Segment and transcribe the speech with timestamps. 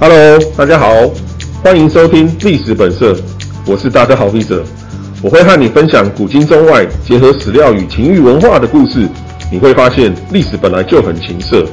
[0.00, 0.86] Hello，大家好，
[1.60, 3.16] 欢迎收听历史本色，
[3.66, 4.62] 我是大家好记者，
[5.20, 9.08] 我会和你分享古今中外结合史料与情欲文化的故事，
[9.50, 11.66] 你会发现历史本来就很情色。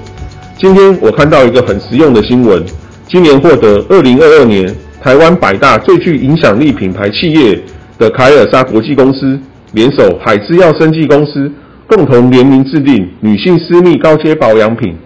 [0.58, 2.66] 今天我看到一个很实用的新闻，
[3.08, 7.62] 今年获得二零二二年台湾百大最具影响力品牌企业
[8.00, 9.40] 的凯尔莎国际公司，
[9.74, 11.52] 联手海之药生技公司，
[11.86, 14.98] 共同联名制定女性私密高阶保养品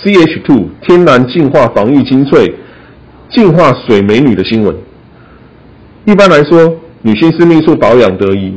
[0.00, 2.54] CH Two 天然净化防御精粹。
[3.30, 4.74] 净化水美女的新闻。
[6.04, 8.54] 一般来说，女性私密处保养得宜，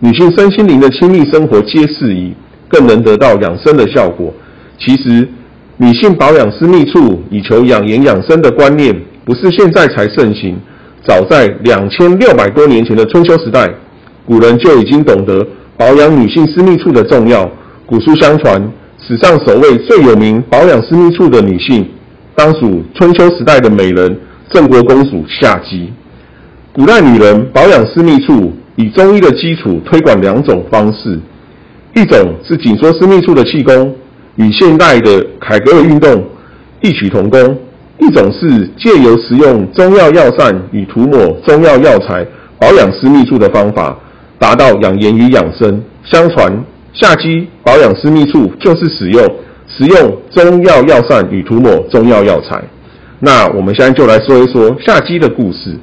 [0.00, 2.32] 女性身心灵的亲密生活皆适宜，
[2.68, 4.32] 更能得到养生的效果。
[4.78, 5.28] 其实，
[5.76, 8.94] 女性保养私密处以求养颜养生的观念，
[9.24, 10.56] 不是现在才盛行，
[11.04, 13.68] 早在两千六百多年前的春秋时代，
[14.24, 15.46] 古人就已经懂得
[15.76, 17.48] 保养女性私密处的重要。
[17.84, 18.60] 古书相传，
[18.98, 21.86] 史上首位最有名保养私密处的女性。
[22.38, 24.16] 当属春秋时代的美人
[24.48, 25.92] 郑国公主夏姬。
[26.72, 31.18] 古代女人保养私密处，以中医的基础推广两种方式：
[31.96, 33.92] 一种是紧缩私密处的气功，
[34.36, 36.24] 与现代的凯格尔运动
[36.80, 37.40] 异曲同工；
[37.98, 42.24] 一种是借由食用中药药膳与涂抹中药药材
[42.60, 43.98] 保养私密处的方法，
[44.38, 45.82] 达到养颜与养生。
[46.04, 49.26] 相传夏姬保养私密处就是使用。
[49.78, 52.60] 使用中药药膳与涂抹中药药材。
[53.20, 55.78] 那我们现在就来说一说夏姬的故事。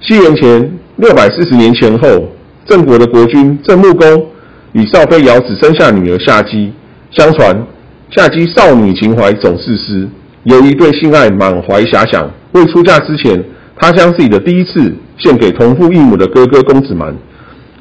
[0.00, 2.28] 西元前六百四十年前后，
[2.66, 4.26] 郑国的国君郑穆公
[4.72, 6.72] 与少妃瑶子生下女儿夏姬。
[7.12, 7.64] 相传
[8.10, 10.08] 夏姬少女情怀总是诗，
[10.42, 13.42] 由于对性爱满怀遐想，未出嫁之前，
[13.78, 17.14] 她将自己的第一次献给同父异母的哥哥公子蛮。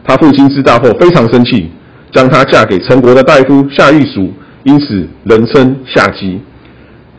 [0.08, 1.72] 他父亲知道后非常生气，
[2.12, 4.32] 将她嫁给陈国的大夫夏玉叔。
[4.66, 6.42] 因此，人称夏姬。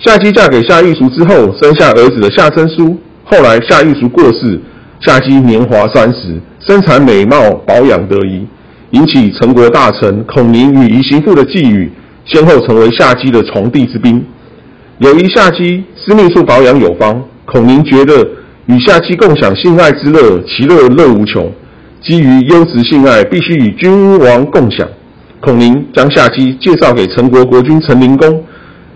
[0.01, 2.99] 夏姬嫁给夏玉叔之后，生下儿子的夏申叔。
[3.23, 4.61] 后来，夏玉叔过世，
[5.01, 8.45] 夏姬年华三十，身材美貌，保养得宜，
[8.91, 11.89] 引起陈国大臣孔宁与宜行父的觊觎，
[12.25, 14.25] 先后成为夏姬的从弟之兵。
[14.99, 18.27] 由于夏姬私密处保养有方，孔宁觉得
[18.67, 21.49] 与夏姬共享性爱之乐，其乐乐无穷。
[22.03, 24.89] 基于优质性爱，必须与君王共享。
[25.41, 28.43] 孔宁将夏姬介绍给陈国国君陈灵公，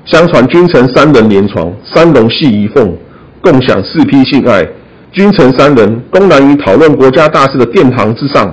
[0.05, 2.97] 相传君臣三人连床，三龙戏一凤，
[3.43, 4.67] 共享四批性爱。
[5.13, 8.53] 君臣三人公然于讨论国家大事的殿堂之上，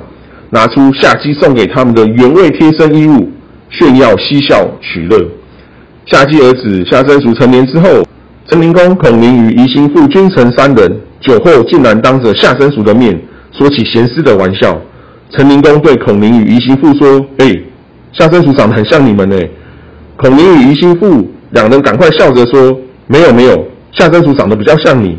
[0.49, 3.31] 拿出夏姬送给他们的原味贴身衣物，
[3.69, 5.17] 炫耀嬉笑取乐。
[6.05, 8.03] 夏姬儿子夏申叔成年之后，
[8.47, 13.19] 陈灵公、孔明与宜兴父君臣三人酒后竟然当着夏申叔的面
[13.51, 14.79] 说起闲诗的玩笑。
[15.31, 17.55] 陈灵公对孔明与宜兴父说：“哎。”
[18.17, 19.37] 夏申叔长得很像你们呢，
[20.15, 25.15] 孔明与于兴父两人赶快笑着说：“没有没有，夏申叔长得比较像你。”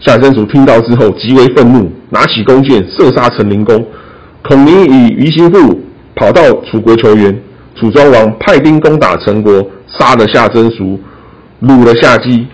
[0.00, 3.86] 夏申叔听到之后极为愤怒，拿起弓箭射杀陈灵公。
[4.42, 5.80] 孔明与于兴父
[6.16, 7.32] 跑到楚国求援，
[7.76, 10.98] 楚庄王派兵攻打陈国，杀了夏申叔，
[11.62, 12.44] 掳了夏姬。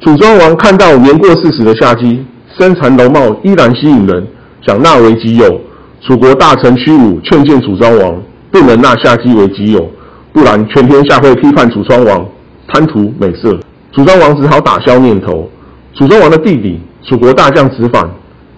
[0.00, 2.24] 楚庄王看到年过四十的夏姬，
[2.58, 4.26] 身材容貌依然吸引人，
[4.66, 5.60] 想纳为己有。
[6.00, 8.22] 楚国大臣屈武劝谏楚庄王。
[8.50, 9.90] 不能纳夏姬为己有，
[10.32, 12.26] 不然全天下会批判楚庄王
[12.68, 13.58] 贪图美色。
[13.92, 15.48] 楚庄王只好打消念头。
[15.94, 18.06] 楚庄王的弟弟楚国大将子反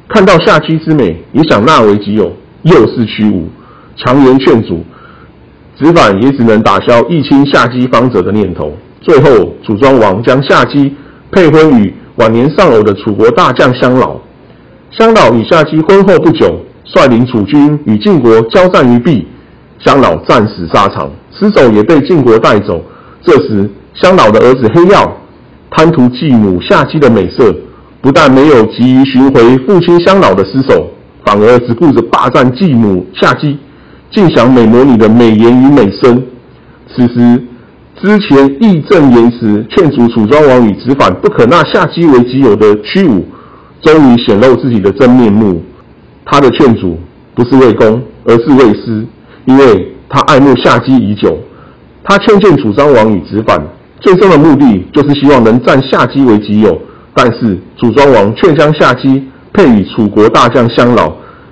[0.08, 2.32] 看到夏姬之美，也想纳为己有，
[2.62, 3.48] 又是屈武
[3.96, 4.84] 强言劝阻，
[5.78, 8.72] 子反也只能打消义亲夏姬方者的念头。
[9.00, 10.94] 最后，楚庄王将夏姬
[11.30, 14.16] 配婚与晚年丧偶的楚国大将相老。
[14.90, 19.28] 相老与夏姬婚后不久，率领楚军与晋国交战于壁。
[19.84, 22.82] 香老战死沙场，尸首也被晋国带走。
[23.22, 25.16] 这时，香老的儿子黑曜
[25.70, 27.54] 贪图继母夏姬的美色，
[28.00, 30.88] 不但没有急于寻回父亲香老的尸首，
[31.24, 33.58] 反而只顾着霸占继母夏姬，
[34.10, 36.22] 尽享美魔女的美颜与美声。
[36.94, 37.44] 此时，
[38.00, 43.26] 之前义正言辞劝阻楚庄王与子反不可纳夏姬为己有的屈武，
[43.82, 45.62] 终于显露自己的真面目。
[46.24, 46.98] 他的劝阻
[47.34, 49.04] 不是为公，而是为私。
[49.48, 51.38] 因为他爱慕夏姬已久，
[52.04, 53.58] 他劝谏楚庄王与子反，
[53.98, 56.78] 最终的目的就是希望能占夏姬为己有。
[57.14, 61.10] 但是楚庄王却将夏姬配与楚国大将襄老。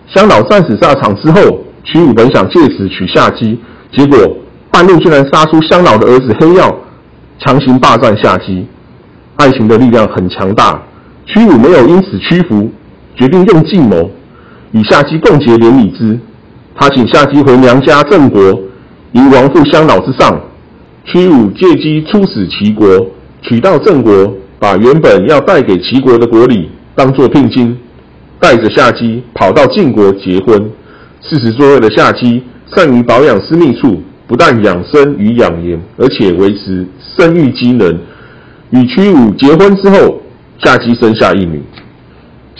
[0.08, 1.40] 襄老战死沙场之后，
[1.84, 3.58] 屈武本想借此娶夏姬，
[3.90, 4.18] 结果
[4.70, 6.78] 半路竟然杀出香老的儿子黑曜，
[7.38, 8.66] 强行霸占夏姬。
[9.36, 10.82] 爱情的力量很强大，
[11.24, 12.70] 屈武没有因此屈服，
[13.14, 14.10] 决定用计谋
[14.72, 16.20] 与夏姬共结连理枝。
[16.78, 18.52] 他请夏姬回娘家郑国，
[19.12, 20.38] 迎王父相老之上。
[21.06, 22.86] 屈武借机出使齐国，
[23.40, 27.78] 娶到郑国，把原本要带给齐国的国礼当作聘金，
[28.38, 30.70] 带着夏姬跑到晋国结婚。
[31.22, 32.42] 四十多岁的夏姬
[32.74, 36.86] 善于保养私密处，不但养生与养颜，而且维持
[37.16, 37.98] 生育机能。
[38.70, 40.20] 与屈武结婚之后，
[40.62, 41.62] 夏姬生下一女。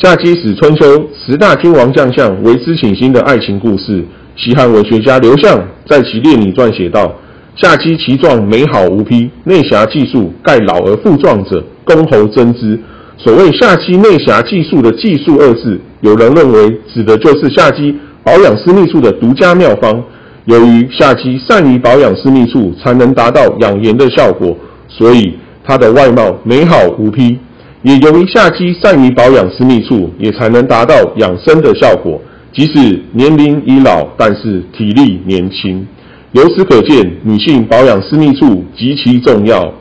[0.02, 4.04] 夏姬使春秋十大君王将相为之倾心的爱情故事。
[4.36, 5.58] 西汉文学家刘向
[5.88, 7.14] 在其《列女传》写道
[7.56, 12.78] ：“夏姬其状美好无匹，内侠技术盖老而复壮者，公侯争之。”
[13.16, 20.04] 所谓夏姬内侠技术的“技术”二字，有人认为指的就是夏姬保养私密处的独家妙方。
[20.44, 24.54] 由于夏姬善于保养私密处，才能达到养颜的效果，
[24.88, 27.38] 所以她的外貌美好无匹。
[27.86, 32.20] 也由于夏姬善于保养私密处，也才能达到养生的效果。
[32.52, 35.86] 即使年龄已老，但是体力年轻。
[36.32, 39.72] 由此可见，女性保养私密处极其重要。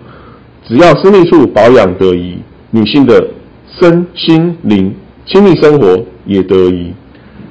[0.67, 2.37] 只要私密处保养得宜，
[2.69, 3.27] 女性的
[3.81, 4.93] 身心灵
[5.25, 6.93] 亲密生活也得宜。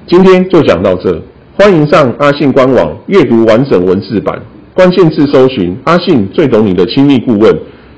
[0.07, 1.21] 今天就讲到这，
[1.59, 4.41] 欢迎上阿信官网阅读完整文字版，
[4.73, 7.53] 关键字搜寻“阿信最懂你的亲密顾问”。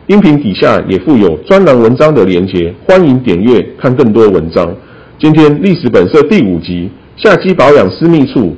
[0.07, 4.73] 音频底下也附有专栏文章的连结，欢迎点阅看更多文章。
[5.19, 6.89] 今天历史本色第五集。
[7.17, 8.55] 夏姬保养私密处，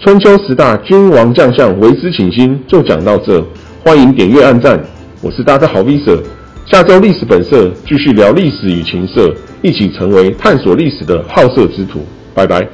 [0.00, 3.44] 春秋十大君王将相为之倾心，就讲到这。
[3.84, 4.80] 欢迎点阅按赞，
[5.20, 6.22] 我是大家的好 V 色。
[6.64, 12.06] 下周历史本色继续聊历史与情色，一起成为探索历史的好色之徒。
[12.32, 12.66] 拜拜。